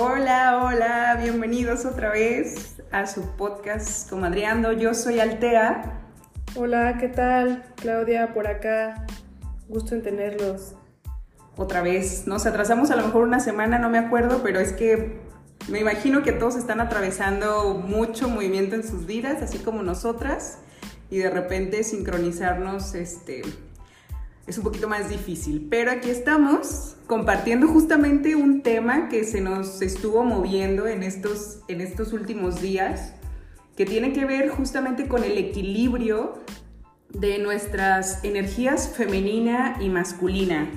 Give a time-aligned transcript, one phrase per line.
[0.00, 4.70] Hola, hola, bienvenidos otra vez a su podcast Comadreando.
[4.70, 6.04] Yo soy Altea.
[6.54, 7.64] Hola, ¿qué tal?
[7.74, 9.04] Claudia por acá.
[9.66, 10.76] Gusto en tenerlos.
[11.56, 15.18] Otra vez, nos atrasamos a lo mejor una semana, no me acuerdo, pero es que
[15.68, 20.58] me imagino que todos están atravesando mucho movimiento en sus vidas, así como nosotras,
[21.10, 23.42] y de repente sincronizarnos este,
[24.48, 25.68] es un poquito más difícil.
[25.70, 31.80] Pero aquí estamos compartiendo justamente un tema que se nos estuvo moviendo en estos, en
[31.80, 33.12] estos últimos días,
[33.76, 36.38] que tiene que ver justamente con el equilibrio
[37.10, 40.68] de nuestras energías femenina y masculina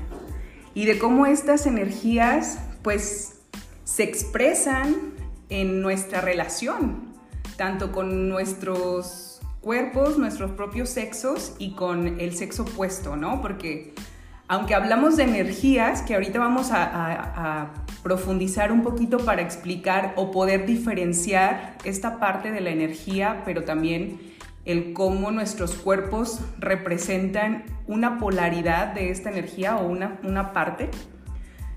[0.74, 3.42] y de cómo estas energías pues
[3.84, 5.14] se expresan
[5.50, 7.14] en nuestra relación,
[7.58, 9.31] tanto con nuestros
[9.62, 13.42] cuerpos, nuestros propios sexos y con el sexo opuesto, ¿no?
[13.42, 13.94] Porque
[14.48, 17.72] aunque hablamos de energías, que ahorita vamos a,
[18.04, 24.20] profundizar un poquito para explicar o poder diferenciar esta parte de la energía, pero también
[24.66, 30.90] el cómo nuestros cuerpos representan una polaridad de esta energía o una, una parte.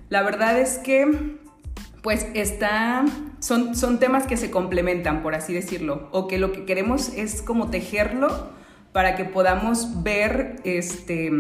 [0.08, 1.36] La verdad es que
[2.04, 3.06] pues está,
[3.38, 7.40] son, son temas que se complementan, por así decirlo, o que lo que queremos es
[7.40, 8.50] como tejerlo
[8.92, 11.32] para que podamos ver este,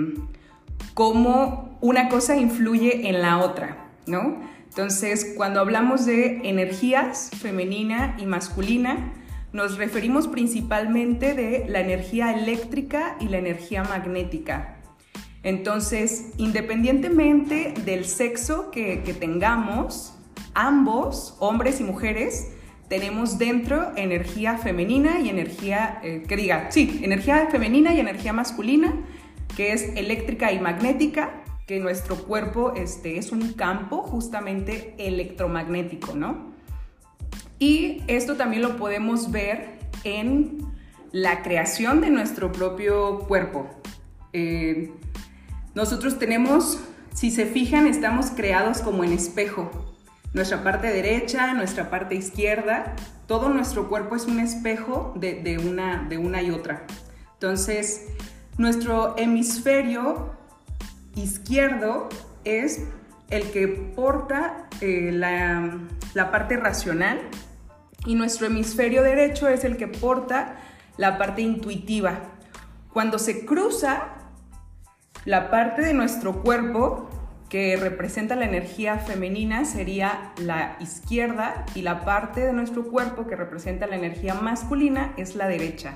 [0.94, 4.40] cómo una cosa influye en la otra, ¿no?
[4.70, 9.12] Entonces, cuando hablamos de energías femenina y masculina,
[9.52, 14.78] nos referimos principalmente de la energía eléctrica y la energía magnética.
[15.42, 20.14] Entonces, independientemente del sexo que, que tengamos,
[20.54, 22.48] ambos, hombres y mujeres,
[22.88, 28.94] tenemos dentro energía femenina y energía, eh, que diga, sí, energía femenina y energía masculina,
[29.56, 36.52] que es eléctrica y magnética, que nuestro cuerpo este, es un campo justamente electromagnético, ¿no?
[37.58, 40.58] Y esto también lo podemos ver en
[41.10, 43.70] la creación de nuestro propio cuerpo.
[44.34, 44.92] Eh,
[45.74, 46.80] nosotros tenemos,
[47.14, 49.93] si se fijan, estamos creados como en espejo
[50.34, 52.94] nuestra parte derecha, nuestra parte izquierda,
[53.26, 56.84] todo nuestro cuerpo es un espejo de, una, de y otra.
[57.34, 58.08] Entonces,
[58.58, 60.34] nuestro hemisferio
[61.14, 62.08] izquierdo
[62.44, 62.82] es
[63.30, 67.20] el que porta eh, la parte racional
[68.04, 70.56] y nuestro hemisferio derecho es el que porta
[70.96, 72.18] la parte intuitiva.
[72.92, 74.08] Cuando se cruza,
[75.24, 77.08] la parte de nuestro cuerpo
[77.48, 83.36] que representa la energía femenina sería la izquierda y la parte de nuestro cuerpo que
[83.36, 85.94] representa la energía masculina es la derecha.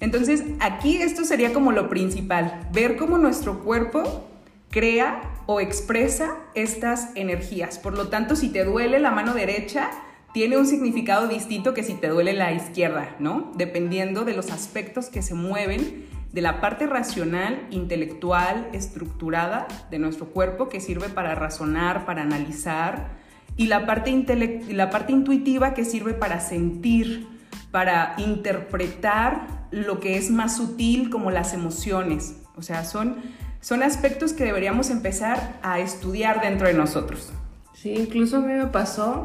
[0.00, 4.28] Entonces, aquí esto sería como lo principal, ver cómo nuestro cuerpo
[4.70, 7.78] crea o expresa estas energías.
[7.78, 9.90] Por lo tanto, si te duele la mano derecha,
[10.32, 13.50] tiene un significado distinto que si te duele la izquierda, ¿no?
[13.56, 20.26] Dependiendo de los aspectos que se mueven de la parte racional, intelectual, estructurada de nuestro
[20.26, 23.16] cuerpo que sirve para razonar, para analizar,
[23.56, 27.26] y la parte, la parte intuitiva que sirve para sentir,
[27.70, 32.36] para interpretar lo que es más sutil como las emociones.
[32.56, 33.16] O sea, son,
[33.60, 37.32] son aspectos que deberíamos empezar a estudiar dentro de nosotros.
[37.74, 39.24] Sí, incluso a mí me pasó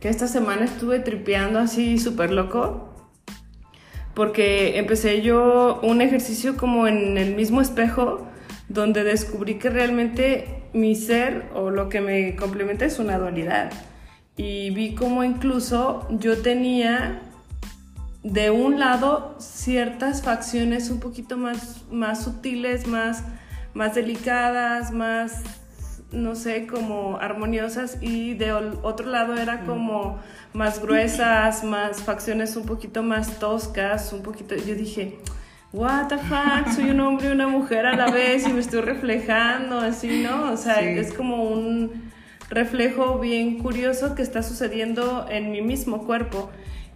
[0.00, 2.88] que esta semana estuve tripeando así súper loco
[4.18, 8.26] porque empecé yo un ejercicio como en el mismo espejo
[8.68, 13.70] donde descubrí que realmente mi ser o lo que me complementa es una dualidad.
[14.36, 17.22] Y vi como incluso yo tenía
[18.24, 23.22] de un lado ciertas facciones un poquito más, más sutiles, más,
[23.72, 25.44] más delicadas, más
[26.10, 30.18] no sé, como armoniosas y de otro lado era como
[30.54, 35.18] más gruesas, más facciones un poquito más toscas, un poquito, yo dije,
[35.72, 38.80] what the fuck, soy un hombre y una mujer a la vez y me estoy
[38.80, 40.52] reflejando, así, ¿no?
[40.52, 42.10] O sea, es como un
[42.48, 46.50] reflejo bien curioso que está sucediendo en mi mismo cuerpo.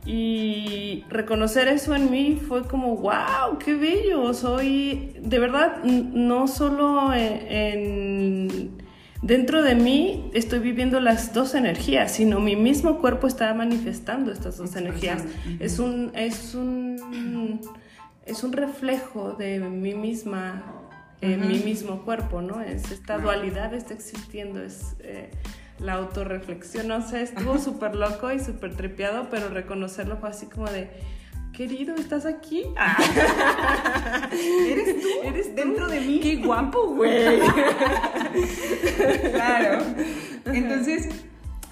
[0.04, 4.34] Y reconocer eso en mí fue como, wow, qué bello.
[4.34, 8.81] Soy, de verdad, no solo en
[9.22, 14.58] dentro de mí estoy viviendo las dos energías, sino mi mismo cuerpo está manifestando estas
[14.58, 15.24] dos energías.
[15.60, 17.60] Es un, es un,
[18.26, 20.62] es un reflejo de mí misma
[21.22, 22.60] en mi mismo cuerpo, ¿no?
[22.60, 25.30] Es esta dualidad está existiendo, es eh,
[25.78, 30.66] la autorreflexión, no sé, estuvo súper loco y súper trepeado, pero reconocerlo fue así como
[30.66, 30.90] de
[31.68, 32.64] querido, ¿estás aquí?
[32.76, 32.96] Ah.
[34.32, 35.08] ¿Eres tú?
[35.22, 36.18] ¿Eres dentro de mí?
[36.18, 37.38] ¡Qué guapo, güey!
[39.32, 39.84] claro.
[40.46, 41.08] Entonces,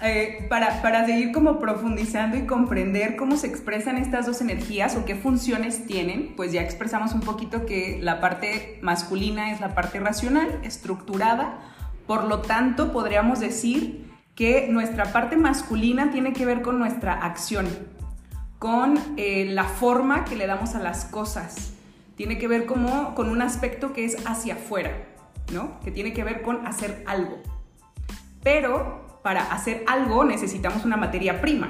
[0.01, 5.03] eh, para, para seguir como profundizando y comprender cómo se expresan estas dos energías o
[5.03, 9.99] qué funciones tienen, pues ya expresamos un poquito que la parte masculina es la parte
[9.99, 11.59] racional, estructurada,
[12.07, 17.67] por lo tanto podríamos decir que nuestra parte masculina tiene que ver con nuestra acción,
[18.61, 21.73] con eh, la forma que le damos a las cosas,
[22.15, 24.91] tiene que ver como con un aspecto que es hacia afuera,
[25.51, 25.79] ¿no?
[25.79, 27.39] Que tiene que ver con hacer algo.
[28.43, 31.69] Pero para hacer algo necesitamos una materia prima.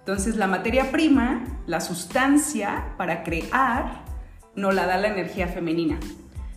[0.00, 4.04] Entonces la materia prima, la sustancia para crear,
[4.56, 6.00] nos la da la energía femenina.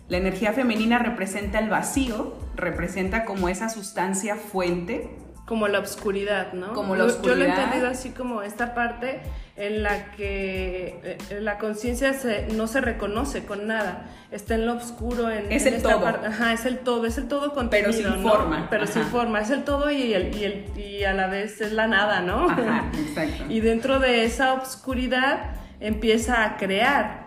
[0.08, 6.72] La energía femenina representa el vacío, representa como esa sustancia fuente como la oscuridad, ¿no?
[6.72, 7.36] Como la oscuridad.
[7.36, 9.20] Yo, lo he entendido así como esta parte
[9.56, 12.12] en la que eh, la conciencia
[12.54, 16.06] no se reconoce con nada, está en lo oscuro, en, es el todo.
[16.06, 18.68] Ajá, es el todo, es el todo contenido, Pero sin forma.
[18.70, 21.72] Pero sin forma, es el todo y, el, y, el, y, a la vez es
[21.72, 22.48] la nada, ¿no?
[22.48, 23.44] Ajá, exacto.
[23.48, 27.22] y dentro de esa oscuridad empieza a crear.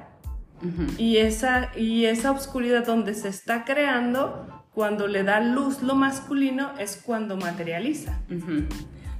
[0.97, 6.69] y, esa, y esa oscuridad donde se está creando cuando le da luz lo masculino
[6.77, 8.19] es cuando materializa.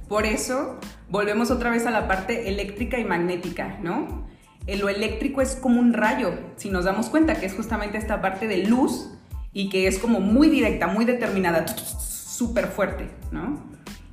[0.08, 0.78] Por eso
[1.08, 4.28] volvemos otra vez a la parte eléctrica y magnética, ¿no?
[4.68, 8.46] Lo eléctrico es como un rayo, si nos damos cuenta que es justamente esta parte
[8.46, 9.10] de luz
[9.52, 13.58] y que es como muy directa, muy determinada, súper fuerte, ¿no?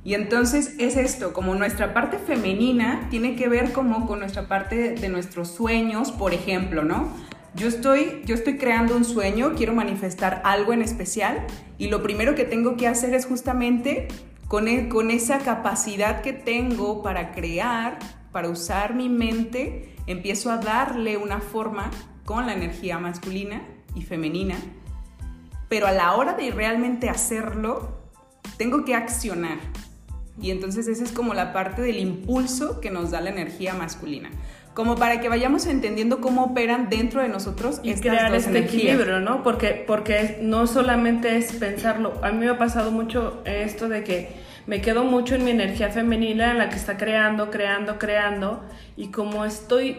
[0.02, 4.96] Y entonces es esto, como nuestra parte femenina tiene que ver como con nuestra parte
[4.96, 7.14] de nuestros sueños, por ejemplo, ¿no?
[7.54, 11.46] Yo estoy, yo estoy creando un sueño, quiero manifestar algo en especial
[11.78, 14.08] y lo primero que tengo que hacer es justamente
[14.48, 17.98] con, e, con esa capacidad que tengo para crear,
[18.32, 21.90] para usar mi mente, empiezo a darle una forma
[22.24, 23.62] con la energía masculina
[23.94, 24.56] y femenina,
[25.68, 27.96] pero a la hora de realmente hacerlo,
[28.58, 29.58] tengo que accionar.
[30.40, 34.30] Y entonces esa es como la parte del impulso que nos da la energía masculina
[34.76, 39.42] como para que vayamos entendiendo cómo operan dentro de nosotros y crear este equilibrio, ¿no?
[39.42, 42.20] Porque, porque no solamente es pensarlo.
[42.22, 44.28] A mí me ha pasado mucho esto de que
[44.66, 48.64] me quedo mucho en mi energía femenina, en la que está creando, creando, creando,
[48.98, 49.98] y como estoy,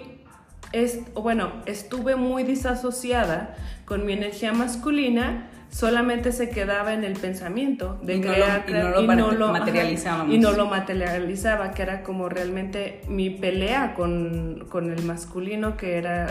[0.73, 7.99] es, bueno, estuve muy disasociada con mi energía masculina, solamente se quedaba en el pensamiento
[8.01, 8.73] de crear, y
[9.07, 10.33] no lo, materializábamos.
[10.33, 15.97] y no lo materializaba, que era como realmente mi pelea con, con, el masculino, que
[15.97, 16.27] era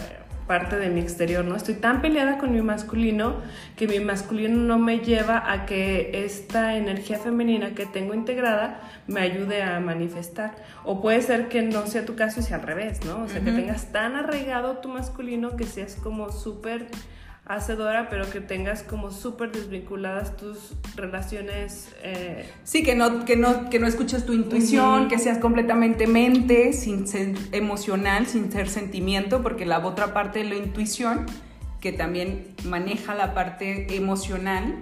[0.46, 1.56] parte de mi exterior, ¿no?
[1.56, 3.36] Estoy tan peleada con mi masculino
[3.76, 9.20] que mi masculino no me lleva a que esta energía femenina que tengo integrada me
[9.20, 10.54] ayude a manifestar.
[10.84, 13.24] O puede ser que no sea tu caso y sea al revés, ¿no?
[13.24, 16.86] O sea, que tengas tan arraigado tu masculino que seas como súper
[17.46, 21.94] hacedora, pero que tengas como súper desvinculadas tus relaciones.
[22.02, 26.72] Eh, sí, que no, que, no, que no escuches tu intuición, que seas completamente mente,
[26.72, 31.26] sin ser emocional, sin ser sentimiento, porque la otra parte de la intuición,
[31.80, 34.74] que también maneja la parte emocional,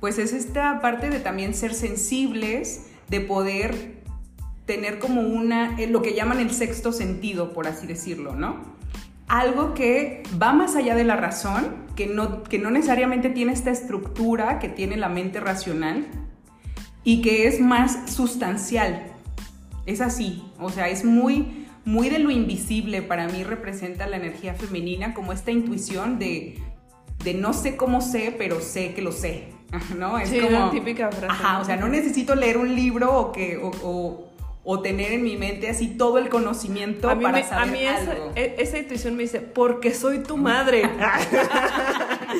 [0.00, 3.98] pues es esta parte de también ser sensibles, de poder
[4.64, 8.77] tener como una, eh, lo que llaman el sexto sentido, por así decirlo, ¿no?
[9.28, 13.70] Algo que va más allá de la razón, que no, que no necesariamente tiene esta
[13.70, 16.06] estructura que tiene la mente racional
[17.04, 19.04] y que es más sustancial.
[19.86, 23.02] Es así, o sea, es muy, muy de lo invisible.
[23.02, 26.58] Para mí representa la energía femenina como esta intuición de,
[27.24, 29.48] de no sé cómo sé, pero sé que lo sé.
[29.98, 30.18] ¿No?
[30.18, 31.26] Es como, típica frase.
[31.28, 34.27] Ajá, o sea, no necesito leer un libro o que, o o
[34.82, 38.78] tener en mi mente así todo el conocimiento para saber A mí esa, e, esa,
[38.78, 40.82] intuición me dice, porque soy tu madre.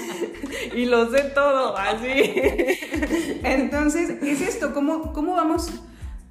[0.74, 2.34] y lo sé todo, así.
[3.42, 5.70] Entonces, es esto, ¿cómo, cómo vamos...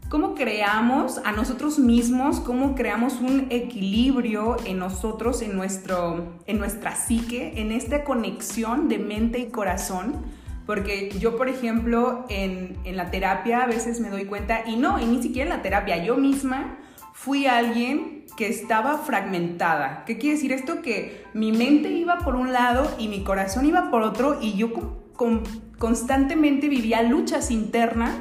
[0.09, 2.39] ¿Cómo creamos a nosotros mismos?
[2.39, 8.99] ¿Cómo creamos un equilibrio en nosotros, en, nuestro, en nuestra psique, en esta conexión de
[8.99, 10.23] mente y corazón?
[10.67, 15.05] Porque yo, por ejemplo, en, la terapia a veces me doy cuenta, y no, y
[15.05, 16.77] ni siquiera en la terapia, yo misma
[17.13, 20.03] fui alguien que estaba fragmentada.
[20.05, 20.81] ¿Qué quiere decir esto?
[20.81, 24.71] Que mi mente iba por un lado y mi corazón iba por otro y yo
[25.79, 28.15] constantemente vivía luchas internas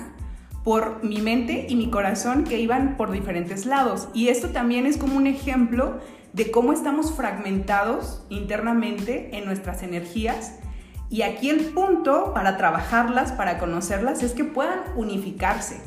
[0.65, 4.09] por mi mente y mi corazón que iban por diferentes lados.
[4.15, 6.01] Y esto también es como un ejemplo
[6.33, 10.59] de cómo estamos fragmentados internamente en nuestras energías
[11.09, 15.81] y aquí el punto para trabajarlas, para conocerlas, es que puedan unificarse,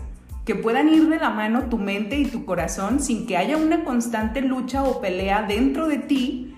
[0.45, 3.83] que puedan ir de la mano tu mente y tu corazón sin que haya una
[3.83, 6.55] constante lucha o pelea dentro de ti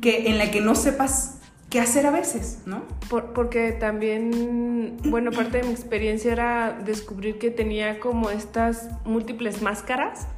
[0.00, 1.40] que, en la que no sepas
[1.70, 2.82] qué hacer a veces, ¿no?
[3.08, 10.28] porque también, bueno, parte de mi experiencia era descubrir que tenía como estas múltiples máscaras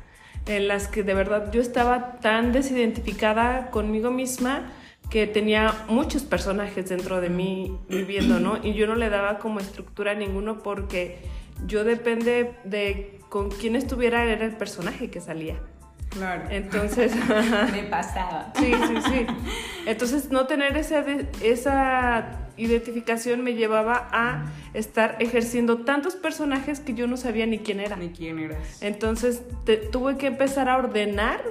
[0.47, 4.73] en las que de verdad yo estaba tan desidentificada conmigo misma
[5.11, 8.59] que tenía muchos personajes dentro de mí viviendo, ¿no?
[8.63, 11.19] Y yo no le daba como estructura a ninguno porque
[11.67, 15.61] yo depende de con quién estuviera era el personaje que salía.
[16.17, 16.45] Claro.
[16.51, 17.13] Entonces.
[17.73, 18.53] Me pasaba.
[18.57, 19.27] Sí, sí, sí.
[19.87, 21.05] Entonces, no tener esa,
[21.43, 27.81] esa identificación me llevaba a estar ejerciendo tantos personajes que yo no sabía ni quién
[27.81, 27.97] era.
[27.97, 28.59] Ni quién eras.
[28.81, 29.43] Entonces,
[29.93, 31.43] tuve que empezar a ordenar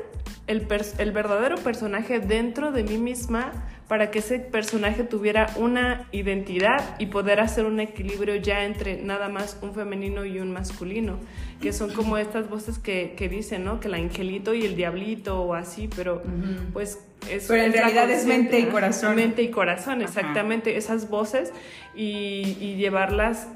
[0.47, 0.67] el,
[0.97, 3.51] el verdadero personaje dentro de mí misma
[3.87, 9.29] para que ese personaje tuviera una identidad y poder hacer un equilibrio ya entre nada
[9.29, 11.19] más un femenino y un masculino,
[11.61, 13.79] que son como estas voces que, que dicen, ¿no?
[13.79, 16.23] Que el angelito y el diablito o así, pero
[16.73, 16.99] pues
[17.29, 17.45] es...
[17.47, 19.15] Pero en realidad es mente y corazón.
[19.15, 21.53] Mente y corazón, exactamente, esas voces
[21.95, 23.47] y, y llevarlas,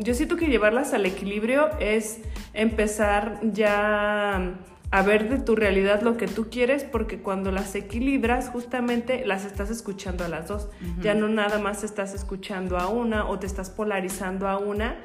[0.00, 2.18] yo siento que llevarlas al equilibrio es
[2.54, 4.54] empezar ya
[4.96, 9.44] a ver de tu realidad lo que tú quieres, porque cuando las equilibras, justamente las
[9.44, 10.70] estás escuchando a las dos.
[11.02, 14.96] Ya no nada más estás escuchando a una o te estás polarizando a una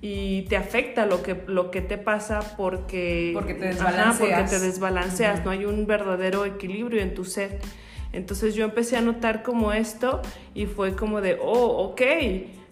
[0.00, 4.18] y te afecta lo que, lo que te pasa porque, porque te desbalanceas.
[4.18, 7.58] porque te desbalanceas, no hay un verdadero equilibrio en tu ser.
[8.14, 10.22] Entonces yo empecé a notar como esto
[10.54, 12.00] y fue como de, oh, ok,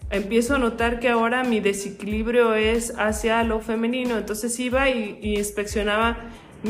[0.09, 4.17] empiezo a notar que ahora mi desequilibrio es hacia lo femenino.
[4.17, 6.17] Entonces iba y, y inspeccionaba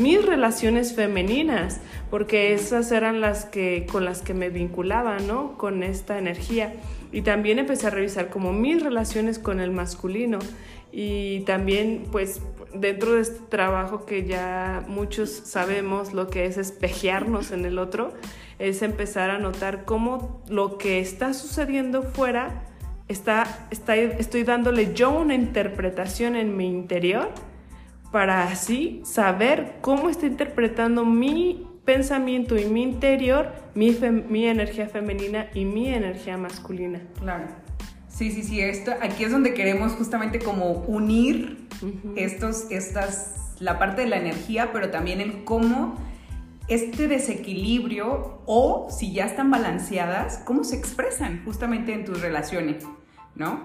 [0.00, 5.56] mis relaciones femeninas, porque esas eran las que con las que me vinculaba, ¿no?
[5.58, 6.74] Con esta energía.
[7.12, 10.38] Y también empecé a revisar como mis relaciones con el masculino
[10.92, 12.40] y también pues
[12.74, 18.12] dentro de este trabajo que ya muchos sabemos lo que es espejearnos en el otro,
[18.58, 22.62] es empezar a notar cómo lo que está sucediendo fuera
[23.08, 27.30] está, estoy dándole yo una interpretación en mi interior
[28.16, 33.94] para así saber cómo está interpretando mi pensamiento y mi interior, mi,
[34.30, 37.02] mi energía femenina y mi energía masculina.
[37.20, 37.44] Claro.
[38.08, 41.68] Sí, sí, sí, esto, aquí es donde queremos justamente como unir
[42.16, 45.96] estos, estas, la parte de la energía, pero también el cómo
[46.68, 52.82] este desequilibrio o si ya están balanceadas, cómo se expresan justamente en tus relaciones,
[53.34, 53.60] ¿no?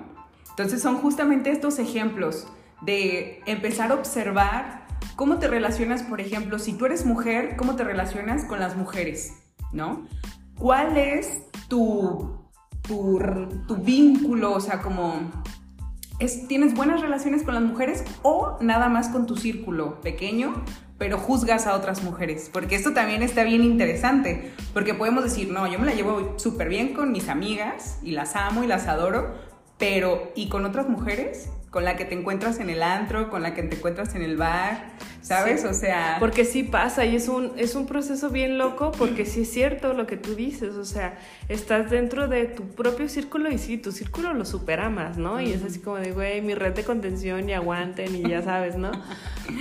[0.49, 2.47] Entonces son justamente estos ejemplos
[2.81, 7.83] de empezar a observar cómo te relacionas, por ejemplo, si tú eres mujer, cómo te
[7.83, 9.33] relacionas con las mujeres,
[9.71, 10.07] ¿no?
[10.57, 12.39] ¿Cuál es tu,
[12.87, 14.53] tu, vínculo?
[14.53, 15.31] O sea, como...
[16.19, 20.53] Es, ¿Tienes buenas relaciones con las mujeres o nada más con tu círculo pequeño,
[20.99, 22.49] pero juzgas a otras mujeres?
[22.53, 26.69] Porque esto también está bien interesante, porque podemos decir, no, yo me la llevo súper
[26.69, 29.33] bien con mis amigas y las amo y las adoro,
[29.79, 31.49] pero ¿y con otras mujeres?
[31.71, 34.35] Con la que te encuentras en el antro, con la que te encuentras en el
[34.35, 34.89] bar,
[35.21, 35.63] ¿sabes?
[35.63, 36.17] O sea...
[36.19, 39.93] Porque sí pasa y es un, es un proceso bien loco porque sí es cierto
[39.93, 43.93] lo que tú dices, o sea, estás dentro de tu propio círculo y sí, tu
[43.93, 45.39] círculo lo superamas, ¿no?
[45.39, 48.75] Y es así como de, güey, mi red de contención y aguanten y ya sabes,
[48.75, 48.91] ¿no?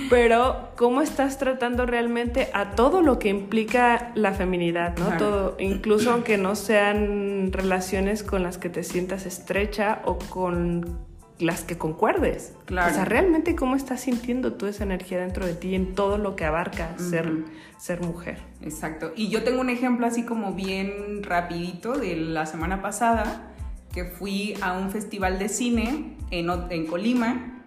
[0.09, 5.15] Pero ¿cómo estás tratando realmente a todo lo que implica la feminidad, ¿no?
[5.15, 11.09] Todo, incluso aunque no sean relaciones con las que te sientas estrecha o con
[11.41, 12.53] las que concuerdes.
[12.65, 12.91] Claro.
[12.91, 16.35] O sea, realmente cómo estás sintiendo tú esa energía dentro de ti en todo lo
[16.35, 17.45] que abarca ser,
[17.77, 18.39] ser mujer.
[18.61, 19.11] Exacto.
[19.15, 23.53] Y yo tengo un ejemplo así como bien rapidito de la semana pasada,
[23.93, 27.60] que fui a un festival de cine en, en Colima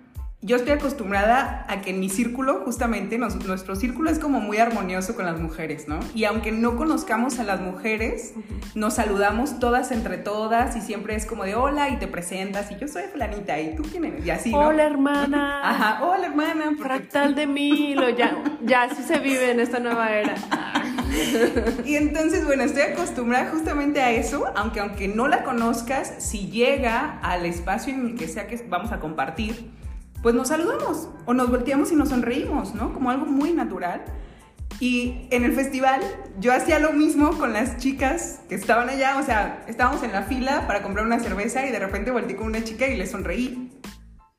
[0.45, 5.17] yo estoy acostumbrada a que en mi círculo, justamente, nuestro círculo es como muy armonioso
[5.17, 6.01] con las mujeres, ¿no?
[6.15, 8.35] Y aunque no conozcamos a las mujeres,
[8.75, 12.77] nos saludamos todas entre todas y siempre es como de hola y te presentas y
[12.77, 14.59] yo soy flanita y tú quién eres y así, ¿no?
[14.59, 15.63] Hola hermana.
[15.65, 16.73] Ajá, hola hermana.
[16.79, 18.37] Fractal de Milo, ya,
[18.67, 20.35] ya así se vive en esta nueva era.
[21.87, 27.19] y entonces, bueno, estoy acostumbrada justamente a eso, aunque aunque no la conozcas, si llega
[27.23, 29.71] al espacio en el que sea que vamos a compartir,
[30.25, 32.95] pues nos saludamos o nos volteamos y nos sonreímos, ¿no?
[32.95, 34.03] Como algo muy natural.
[34.81, 36.01] Y en el festival
[36.41, 40.23] yo hacía lo mismo con las chicas que estaban allá, o sea, estábamos en la
[40.23, 43.71] fila para comprar una cerveza y de repente volteé con una chica y le sonreí.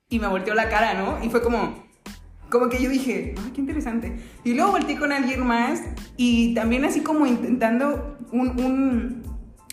[0.10, 1.24] Y me volteó la cara, ¿no?
[1.24, 1.86] Y fue como,
[2.50, 4.18] como que yo dije, ay, qué interesante.
[4.44, 5.84] Y luego volteé con alguien más
[6.18, 9.24] y también así como intentando un, un,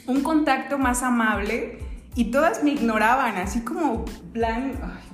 [0.06, 1.78] un contacto más amable
[2.14, 4.04] y todas me ignoraban, así como
[4.34, 5.11] plan, ay,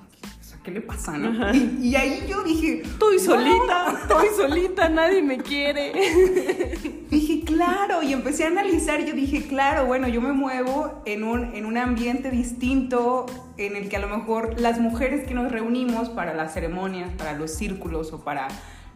[0.63, 1.55] ¿qué le pasa, no?
[1.55, 5.93] Y, ahí yo dije, estoy solita, estoy solita, nadie me quiere.
[7.11, 11.55] dije, claro, y empecé a analizar, yo dije, claro, bueno, yo me muevo en un,
[11.55, 16.09] en un ambiente distinto en el que a lo mejor las mujeres que nos reunimos
[16.11, 18.49] para las ceremonias, para los círculos o para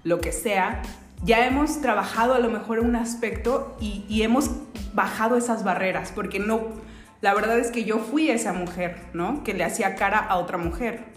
[0.04, 0.82] lo que sea,
[1.24, 4.50] ya hemos trabajado a lo mejor un aspecto y, y hemos
[4.92, 6.60] bajado esas barreras, porque no,
[7.20, 9.44] la verdad es que yo fui esa mujer, ¿no?
[9.44, 11.11] Que le hacía cara a otra mujer.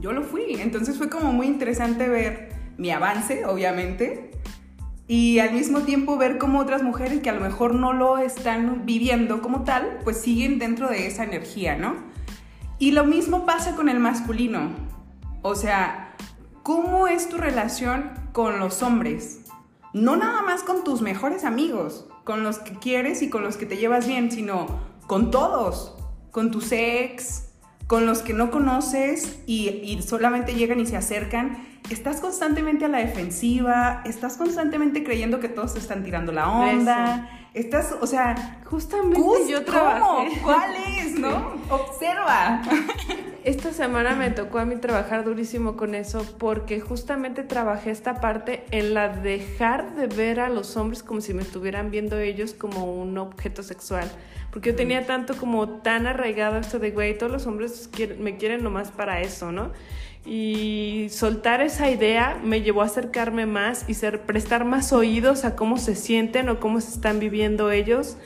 [0.00, 4.30] Yo lo fui, entonces fue como muy interesante ver mi avance, obviamente,
[5.08, 8.84] y al mismo tiempo ver cómo otras mujeres que a lo mejor no lo están
[8.84, 11.96] viviendo como tal, pues siguen dentro de esa energía, ¿no?
[12.78, 14.70] Y lo mismo pasa con el masculino.
[15.42, 16.14] O sea,
[16.62, 19.40] ¿cómo es tu relación con los hombres?
[19.94, 23.66] No nada más con tus mejores amigos, con los que quieres y con los que
[23.66, 24.66] te llevas bien, sino
[25.06, 25.96] con todos,
[26.30, 27.47] con tus ex,
[27.88, 31.66] con los que no conoces y, solamente llegan y se acercan.
[31.90, 37.30] Estás constantemente a la defensiva, estás constantemente creyendo que todos te están tirando la onda.
[37.54, 40.00] Estás, o sea, justamente yo trabajé.
[40.00, 40.42] ¿Cómo?
[40.42, 41.54] ¿Cuál es, no?
[41.70, 42.62] Observa.
[43.44, 48.64] Esta semana me tocó a mí trabajar durísimo con eso porque justamente trabajé esta parte
[48.70, 52.92] en la dejar de ver a los hombres como si me estuvieran viendo ellos como
[52.92, 54.10] un objeto sexual.
[54.50, 58.62] Porque yo tenía tanto como tan arraigado esto de, güey, todos los hombres me quieren
[58.62, 59.70] nomás para eso, ¿no?
[60.30, 65.56] Y soltar esa idea me llevó a acercarme más y ser, prestar más oídos a
[65.56, 68.18] cómo se sienten o cómo se están viviendo ellos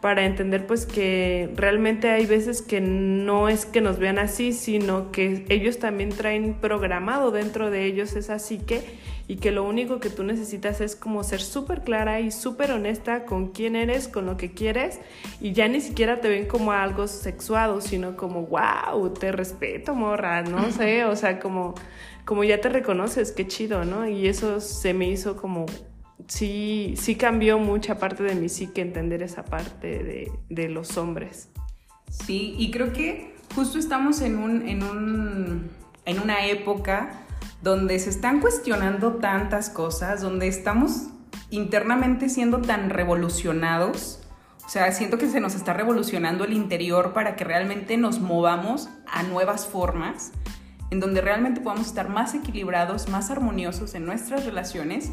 [0.00, 5.10] para entender pues que realmente hay veces que no es que nos vean así, sino
[5.10, 8.84] que ellos también traen programado dentro de ellos esa psique
[9.30, 13.26] y que lo único que tú necesitas es como ser súper clara y súper honesta
[13.26, 14.98] con quién eres, con lo que quieres
[15.40, 20.42] y ya ni siquiera te ven como algo sexuado, sino como, wow, te respeto, morra,
[20.42, 21.74] no sé, o sea, como,
[22.24, 24.08] como ya te reconoces, qué chido, ¿no?
[24.08, 25.66] Y eso se me hizo como
[26.26, 31.50] sí, sí cambió mucha parte de mi psique entender esa parte de, de los hombres.
[32.10, 35.70] Sí, y creo que justo estamos en, un, en, un,
[36.04, 37.26] en una época
[37.62, 41.08] donde se están cuestionando tantas cosas, donde estamos
[41.50, 44.20] internamente siendo tan revolucionados.
[44.64, 48.88] O sea, siento que se nos está revolucionando el interior para que realmente nos movamos
[49.06, 50.32] a nuevas formas,
[50.90, 55.10] en donde realmente podamos estar más equilibrados, más armoniosos en nuestras relaciones,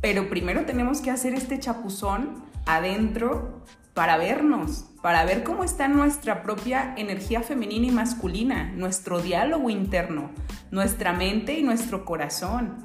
[0.00, 3.64] pero primero tenemos que hacer este chapuzón adentro
[3.98, 10.30] para vernos, para ver cómo está nuestra propia energía femenina y masculina, nuestro diálogo interno,
[10.70, 12.76] nuestra mente y nuestro corazón.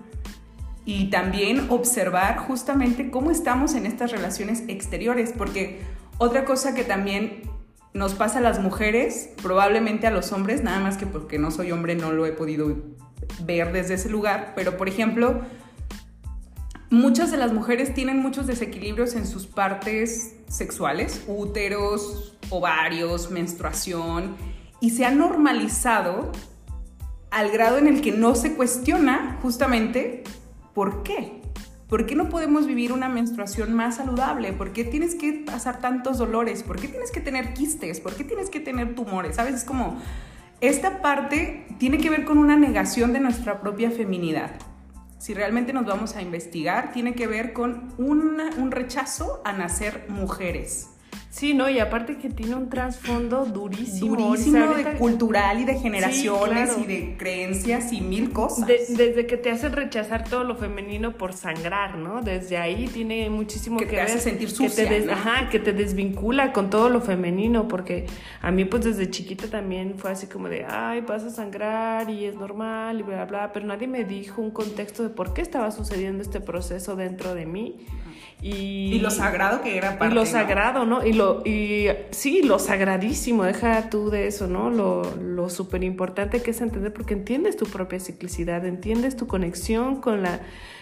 [0.86, 5.82] Y también observar justamente cómo estamos en estas relaciones exteriores, porque
[6.18, 7.44] otra cosa que también
[7.94, 11.72] nos pasa a las mujeres, probablemente a los hombres, nada más que porque no soy
[11.72, 12.76] hombre no lo he podido
[13.46, 15.42] ver desde ese lugar, pero por ejemplo,
[16.94, 24.36] muchas de las mujeres tienen muchos desequilibrios en sus partes sexuales, úteros, ovarios, menstruación,
[24.80, 26.32] y se ha normalizado
[27.32, 30.24] al grado en el que no se cuestiona justamente
[30.76, 31.42] por qué.
[31.90, 34.54] ¿Por qué no podemos vivir una menstruación más saludable?
[34.54, 36.62] ¿Por qué tienes que pasar tantos dolores?
[36.62, 38.02] ¿Por qué tienes que tener quistes?
[38.02, 39.38] ¿Por qué tienes que tener tumores?
[39.38, 39.56] ¿Sabes?
[39.56, 40.00] Es como,
[40.62, 44.52] esta parte tiene que ver con una negación de nuestra propia feminidad
[45.24, 50.90] si realmente nos vamos a investigar, tiene que ver con un rechazo a nacer mujeres.
[51.34, 54.16] Sí, no, y aparte que tiene un trasfondo durísimo.
[54.16, 58.68] Durísimo, de cultural y de generaciones y de creencias y mil cosas.
[58.68, 62.22] desde que te hacen rechazar todo lo femenino por sangrar, ¿no?
[62.22, 65.74] Desde ahí tiene muchísimo que, que te hace sentir sucia, que te Ajá, que te
[65.74, 68.06] desvincula con todo lo femenino, porque
[68.40, 72.26] a mí pues desde chiquita también fue así como de, ay, vas a sangrar y
[72.26, 75.42] es normal y bla, bla, bla, pero nadie me dijo un contexto de por qué
[75.42, 77.88] estaba sucediendo este proceso dentro de mí.
[78.44, 81.06] Y, lo sagrado que era para Y lo sagrado, ¿no?
[81.06, 84.70] Y, lo, y sí, lo sagradísimo, deja tú de eso, ¿no?
[84.70, 90.02] Lo, lo súper importante que es entender, porque entiendes tu propia ciclicidad, entiendes tu conexión
[90.02, 90.42] con la,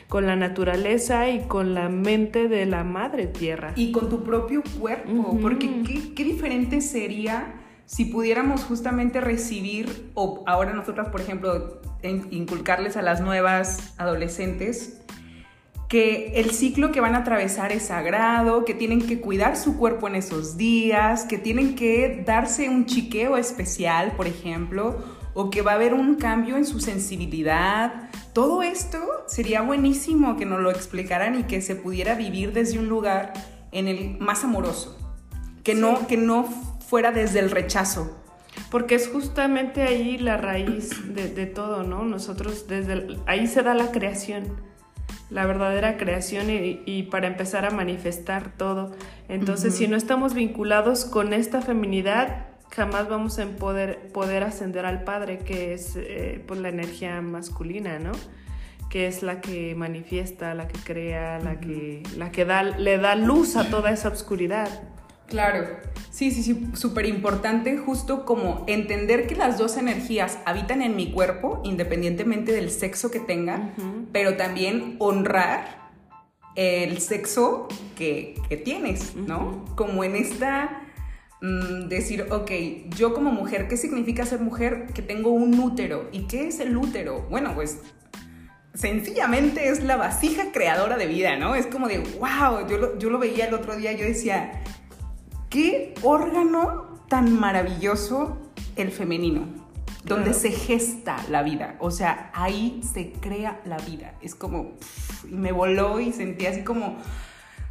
[0.10, 3.74] con la naturaleza y con la mente de la madre tierra.
[3.76, 7.54] Y con tu propio cuerpo, porque qué, qué diferente sería
[7.86, 11.80] si pudiéramos justamente recibir, o ahora nosotras, por ejemplo,
[12.32, 15.02] inculcarles a las nuevas adolescentes
[15.91, 20.08] que el ciclo que van a atravesar es sagrado, que tienen que cuidar su cuerpo
[20.08, 25.73] en esos días, que tienen que darse un chiqueo especial, por ejemplo, o que va
[25.73, 28.10] a haber un cambio en su sensibilidad.
[28.32, 32.88] Todo esto sería buenísimo que nos lo explicaran y que se pudiera vivir desde un
[32.88, 33.34] lugar
[33.73, 34.97] en el más amoroso,
[35.62, 36.45] que no que no
[36.88, 38.17] fuera desde el rechazo,
[38.69, 42.04] Porque es justamente ahí la raíz de, de todo, ¿no?
[42.06, 44.70] Nosotros desde el- ahí se da la creación,
[45.30, 48.95] la verdadera creación y, y para empezar a manifestar todo.
[49.30, 55.04] Entonces, si no estamos vinculados con esta feminidad, jamás vamos a poder, poder ascender al
[55.04, 58.13] Padre, que es eh, pues, la energía masculina, ¿no?
[58.89, 63.15] Que es la que manifiesta, la que crea, la que, la que da, le da
[63.15, 64.69] luz a toda esa oscuridad.
[65.31, 65.65] Claro,
[66.09, 71.13] sí, sí, sí, súper importante justo como entender que las dos energías habitan en mi
[71.13, 73.73] cuerpo independientemente del sexo que tenga,
[74.11, 75.89] pero también honrar
[76.55, 79.63] el sexo que, que tienes, ¿no?
[79.77, 80.81] Como en esta
[81.41, 82.51] mm, decir, ok,
[82.97, 84.87] yo como mujer, ¿qué significa ser mujer?
[84.93, 86.09] Que tengo un útero.
[86.11, 87.25] ¿Y qué es el útero?
[87.29, 87.79] Bueno, pues
[88.73, 91.55] sencillamente es la vasija creadora de vida, ¿no?
[91.55, 94.61] Es como de, wow, yo lo, yo lo veía el otro día, yo decía,
[95.51, 98.37] qué órgano tan maravilloso
[98.77, 99.41] el femenino,
[100.05, 100.39] donde Claro.
[100.39, 104.15] se gesta la vida, o sea, ahí se crea la vida.
[104.21, 106.95] Es como, pff, y me voló y sentí así como,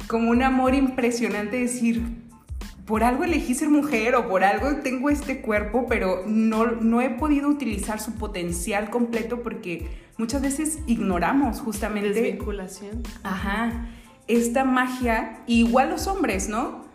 [0.07, 2.03] como un amor impresionante decir,
[2.85, 7.09] por algo elegí ser mujer o por algo tengo este cuerpo, pero no, no he
[7.09, 13.01] podido utilizar su potencial completo porque muchas veces ignoramos justamente Desvinculación.
[13.23, 13.87] Ajá.
[14.27, 16.85] Esta magia, igual los hombres, ¿no?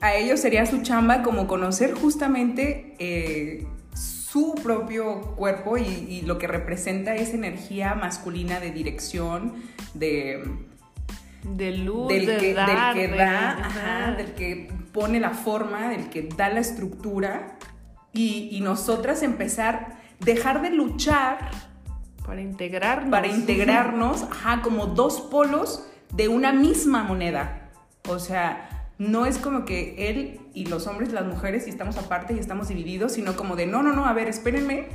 [0.00, 6.38] A ellos sería su chamba como conocer justamente eh, su propio cuerpo y, y lo
[6.38, 9.54] que representa esa energía masculina de dirección,
[9.94, 10.42] de,
[11.42, 15.88] De luz, del, de que, dar, del que da, ajá, del que pone la forma,
[15.88, 17.58] del que da la estructura
[18.12, 21.50] y, y nosotras empezar, dejar de luchar
[22.24, 23.10] Para integrarnos.
[23.10, 27.70] para integrarnos, ajá, como dos polos de una misma moneda.
[28.08, 28.69] O sea,
[29.00, 32.68] no es como que él y los hombres, las mujeres, y estamos aparte y estamos
[32.68, 34.88] divididos, sino como de, no, no, no, a ver, espérenme,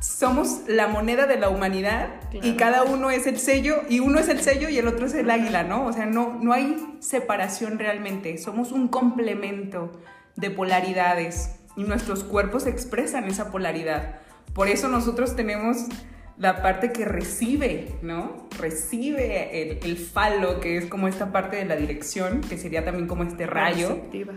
[0.00, 4.28] somos la moneda de la humanidad y cada uno es el sello, y uno es
[4.28, 5.86] el sello y el otro es el águila, ¿no?
[5.86, 9.92] O sea, no, no hay separación realmente, somos un complemento
[10.34, 14.16] de polaridades y nuestros cuerpos expresan esa polaridad.
[14.52, 15.84] Por eso nosotros tenemos
[16.38, 18.48] la parte que recibe, ¿no?
[18.58, 23.08] Recibe el, el falo, que es como esta parte de la dirección, que sería también
[23.08, 23.88] como este rayo.
[23.88, 24.34] Receptiva.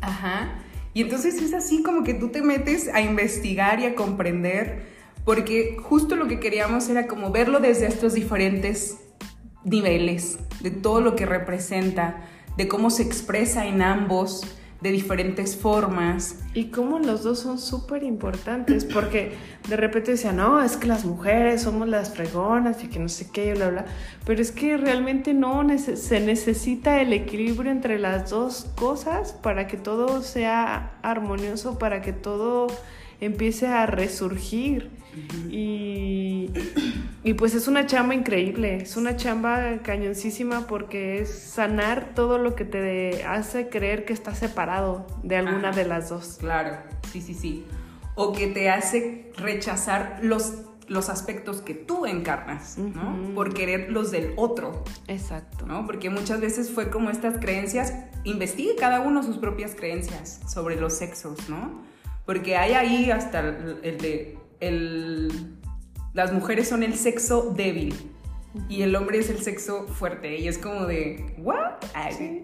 [0.00, 0.62] Ajá.
[0.94, 4.82] Y entonces es así como que tú te metes a investigar y a comprender,
[5.24, 8.98] porque justo lo que queríamos era como verlo desde estos diferentes
[9.64, 12.24] niveles, de todo lo que representa,
[12.56, 14.42] de cómo se expresa en ambos,
[14.82, 16.40] de diferentes formas.
[16.54, 19.32] Y como los dos son súper importantes, porque
[19.68, 23.30] de repente decían, no, es que las mujeres somos las fregonas y que no sé
[23.32, 23.84] qué, y bla, bla.
[24.26, 29.76] Pero es que realmente no se necesita el equilibrio entre las dos cosas para que
[29.76, 32.66] todo sea armonioso, para que todo
[33.20, 35.01] empiece a resurgir.
[35.50, 36.50] Y,
[37.24, 42.54] y pues es una chamba increíble, es una chamba cañoncísima porque es sanar todo lo
[42.54, 45.78] que te hace creer que está separado de alguna Ajá.
[45.78, 46.36] de las dos.
[46.40, 46.76] Claro,
[47.10, 47.64] sí, sí, sí.
[48.14, 53.34] O que te hace rechazar los, los aspectos que tú encarnas, ¿no?
[53.34, 54.84] Por querer los del otro.
[55.08, 55.66] Exacto.
[55.66, 55.86] ¿no?
[55.86, 57.94] Porque muchas veces fue como estas creencias,
[58.24, 61.82] investigue cada uno sus propias creencias sobre los sexos, ¿no?
[62.26, 65.30] Porque hay ahí hasta el de, el,
[66.14, 67.94] las mujeres son el sexo débil
[68.68, 71.72] y el hombre es el sexo fuerte y es como de, ¿what?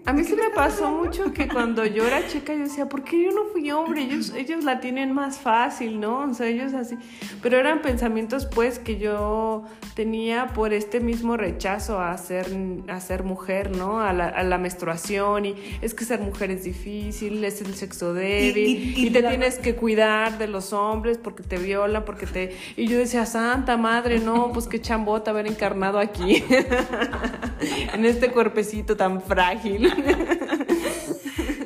[0.05, 3.03] A mí ¿de sí me pasó mucho que cuando yo era chica yo decía, ¿por
[3.03, 4.01] qué yo no fui hombre?
[4.03, 6.21] Ellos, ellos la tienen más fácil, ¿no?
[6.29, 6.95] O sea, ellos así.
[7.43, 12.47] Pero eran pensamientos pues que yo tenía por este mismo rechazo a ser,
[12.87, 14.01] a ser mujer, ¿no?
[14.01, 18.13] A la, a la menstruación y es que ser mujer es difícil, es el sexo
[18.15, 22.03] débil y- y, y te la- tienes que cuidar de los hombres porque te violan,
[22.03, 22.55] porque te...
[22.75, 26.43] Y yo decía, santa madre, no, pues qué chambota haber encarnado aquí.
[27.93, 29.91] en este cuerpecito tan frágil.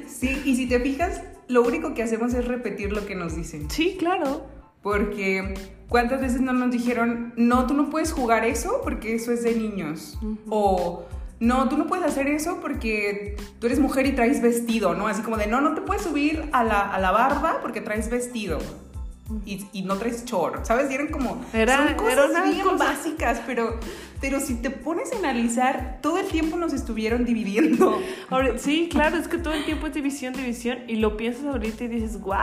[0.08, 3.70] Sí, y si te fijas, lo único que hacemos es repetir lo que nos dicen.
[3.70, 4.46] Sí, claro.
[4.82, 5.54] Porque
[5.90, 9.54] cuántas veces no nos dijeron, no, tú no puedes jugar eso porque eso es de
[9.56, 10.18] niños.
[10.50, 11.06] O
[11.40, 15.08] no, tú no puedes hacer eso porque tú eres mujer y traes vestido, ¿no?
[15.08, 18.10] Así como de, no, no te puedes subir a la, a la barba porque traes
[18.10, 18.60] vestido.
[19.46, 20.90] Y, y no traes short, ¿sabes?
[20.92, 21.44] Y eran como.
[21.54, 23.80] Era- son cosas era bien cosa- básicas, pero,
[24.22, 28.00] pero si te pones a analizar, todo el tiempo nos estuvieron dividiendo.
[28.30, 31.84] Ahora, sí, claro, es que todo el tiempo es división, división, y lo piensas ahorita
[31.86, 32.38] y dices, wow,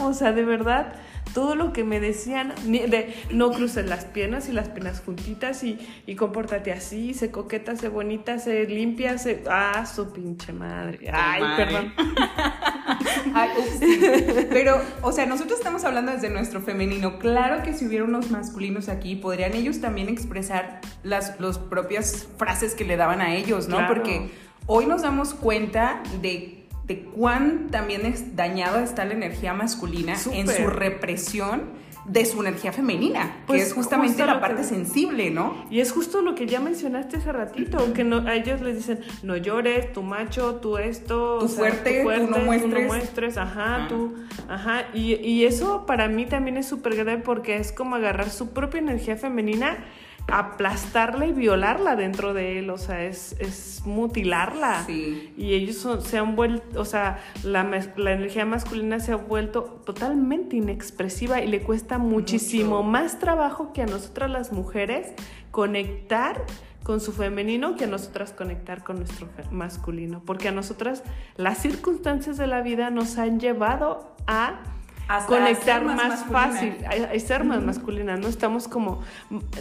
[0.00, 0.94] o sea, de verdad,
[1.34, 5.78] todo lo que me decían, de no cruces las piernas y las piernas juntitas y,
[6.06, 9.42] y compórtate así, sé coqueta, sé bonita, sé limpia, sé...
[9.48, 11.10] Ah, su pinche madre.
[11.12, 11.64] Ay, madre.
[11.64, 11.92] perdón.
[13.34, 14.46] Ay, ups.
[14.50, 17.18] Pero, o sea, nosotros estamos hablando desde nuestro femenino.
[17.18, 22.74] Claro que si hubiera unos masculinos aquí, podrían ellos también expresar las los propias frases
[22.74, 23.76] que le daban a ellos, ¿no?
[23.76, 23.94] Claro.
[23.94, 24.30] Porque
[24.66, 30.46] hoy nos damos cuenta de, de cuán también es dañada está la energía masculina en
[30.46, 30.56] Súper.
[30.56, 35.64] su represión de su energía femenina, Pues que es justamente la que- parte sensible, ¿no?
[35.70, 39.00] Y es justo lo que ya mencionaste hace ratito, que no, a ellos les dicen,
[39.22, 42.86] no llores, tu macho, tú esto, Tú fuerte, tú no muestres.
[42.86, 43.88] muestres, ajá, Ajá.
[43.88, 44.14] tú,
[44.48, 44.84] ajá.
[44.92, 48.80] Y, y eso para mí también es súper grave porque es como agarrar su propia
[48.80, 49.78] energía femenina,
[50.26, 54.84] aplastarla y violarla dentro de él, o sea, es, es mutilarla.
[54.86, 55.32] Sí.
[55.36, 57.62] Y ellos son- se han vuelto, o sea, la,
[57.96, 62.88] la energía masculina se ha vuelto totalmente inexpresiva y le cuesta muchísimo Mucho.
[62.90, 65.12] más trabajo que a nosotras las mujeres
[65.50, 66.44] conectar
[66.82, 70.22] con su femenino que a nosotras conectar con nuestro masculino.
[70.24, 71.02] Porque a nosotras
[71.36, 74.60] las circunstancias de la vida nos han llevado a
[75.06, 78.26] Hasta conectar más, más fácil, a, a ser más masculina, ¿no?
[78.26, 79.02] Estamos como,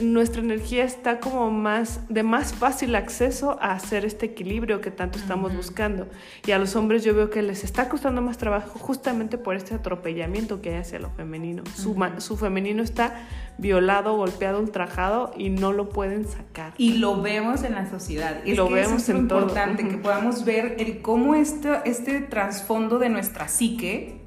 [0.01, 5.19] nuestra energía está como más, de más fácil acceso a hacer este equilibrio que tanto
[5.19, 6.07] estamos buscando.
[6.45, 9.75] Y a los hombres yo veo que les está costando más trabajo justamente por este
[9.75, 11.63] atropellamiento que hay hacia lo femenino.
[11.75, 13.27] Su, ma- su femenino está
[13.57, 16.73] violado, golpeado, ultrajado y no lo pueden sacar.
[16.77, 18.37] Y lo vemos en la sociedad.
[18.45, 21.35] Y Es lo que eso vemos es lo en importante, que podamos ver el cómo
[21.35, 24.22] este, este trasfondo de nuestra psique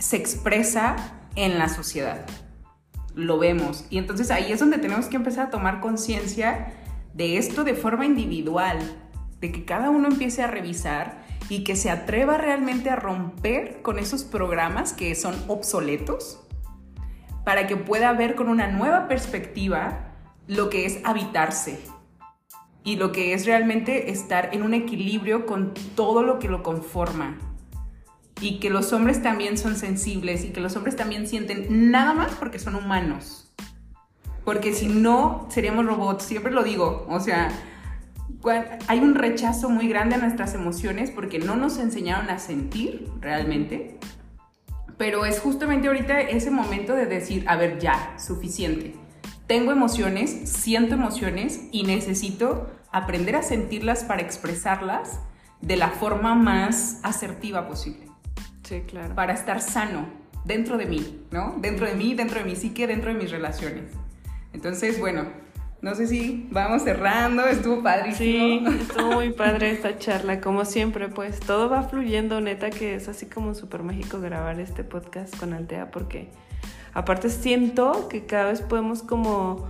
[0.00, 0.96] se expresa
[1.36, 2.26] en la sociedad.
[3.14, 3.84] Lo vemos.
[3.90, 6.74] Y entonces ahí es donde tenemos que empezar a tomar conciencia
[7.14, 8.78] de esto de forma individual,
[9.40, 13.98] de que cada uno empiece a revisar y que se atreva realmente a romper con
[13.98, 16.40] esos programas que son obsoletos
[17.44, 20.14] para que pueda ver con una nueva perspectiva
[20.46, 21.80] lo que es habitarse
[22.84, 27.38] y lo que es realmente estar en un equilibrio con todo lo que lo conforma.
[28.40, 32.32] Y que los hombres también son sensibles y que los hombres también sienten nada más
[32.32, 33.52] porque son humanos.
[34.44, 37.06] Porque si no, seríamos robots, siempre lo digo.
[37.08, 37.50] O sea,
[38.88, 43.98] hay un rechazo muy grande a nuestras emociones porque no nos enseñaron a sentir realmente.
[44.96, 48.94] Pero es justamente ahorita ese momento de decir, a ver, ya, suficiente.
[49.46, 55.20] Tengo emociones, siento emociones y necesito aprender a sentirlas para expresarlas
[55.60, 58.06] de la forma más asertiva posible,
[58.70, 59.16] Sí, claro.
[59.16, 60.06] para estar sano
[60.44, 61.56] dentro de mí, ¿no?
[61.58, 63.90] Dentro de mí, dentro de mi psique, dentro de mis relaciones.
[64.52, 65.24] Entonces, bueno,
[65.82, 68.68] no sé si vamos cerrando, estuvo Sí, padrísimo.
[68.70, 73.26] estuvo muy padre esta charla, como siempre, pues todo va fluyendo, neta que es así
[73.26, 76.28] como súper mágico grabar este podcast con Altea, porque
[76.94, 79.68] aparte siento que cada vez podemos como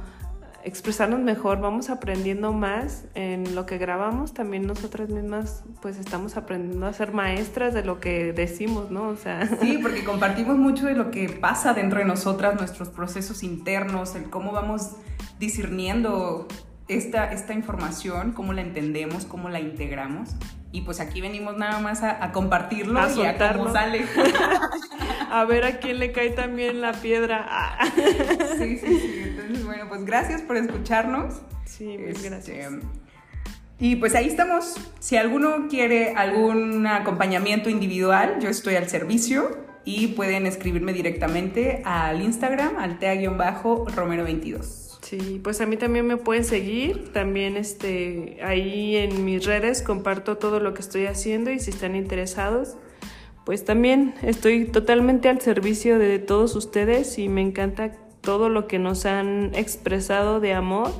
[0.64, 6.86] expresarnos mejor, vamos aprendiendo más en lo que grabamos, también nosotras mismas pues estamos aprendiendo
[6.86, 9.08] a ser maestras de lo que decimos, ¿no?
[9.08, 13.42] O sea, Sí, porque compartimos mucho de lo que pasa dentro de nosotras, nuestros procesos
[13.42, 14.96] internos, el cómo vamos
[15.38, 16.46] discerniendo
[16.88, 20.30] esta, esta información, cómo la entendemos, cómo la integramos.
[20.72, 24.04] Y pues aquí venimos nada más a, a compartirlo A y a cómo sale.
[25.30, 27.44] a ver a quién le cae también la piedra.
[27.48, 27.86] Ah.
[28.58, 29.22] Sí, sí, sí.
[29.24, 31.40] Entonces, bueno, pues gracias por escucharnos.
[31.64, 32.72] Sí, Este, gracias.
[33.80, 34.74] Y pues ahí estamos.
[34.98, 42.20] Si alguno quiere algún acompañamiento individual, yo estoy al servicio y pueden escribirme directamente al
[42.20, 44.89] Instagram, altea-romero22.
[45.02, 50.36] Sí, pues a mí también me pueden seguir, también este, ahí en mis redes comparto
[50.36, 52.76] todo lo que estoy haciendo y si están interesados,
[53.44, 58.78] pues también estoy totalmente al servicio de todos ustedes y me encanta todo lo que
[58.78, 60.90] nos han expresado de amor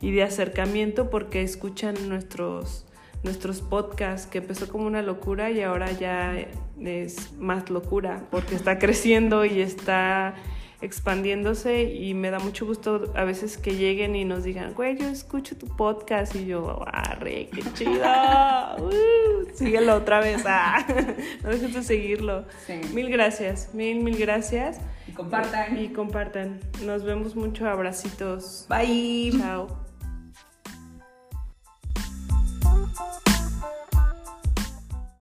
[0.00, 2.86] y de acercamiento porque escuchan nuestros
[3.22, 6.38] nuestros podcasts que empezó como una locura y ahora ya
[6.80, 10.34] es más locura porque está creciendo y está
[10.82, 15.08] expandiéndose y me da mucho gusto a veces que lleguen y nos digan, güey, yo
[15.08, 18.02] escucho tu podcast y yo, arre, qué chido,
[18.78, 20.84] uh, síguelo otra vez, ah,
[21.42, 22.44] no dejes de seguirlo.
[22.92, 24.80] Mil gracias, mil, mil gracias.
[25.06, 25.78] Y compartan.
[25.78, 26.60] Y compartan.
[26.84, 28.66] Nos vemos mucho, abracitos.
[28.68, 29.32] Bye.
[29.36, 29.90] Chao.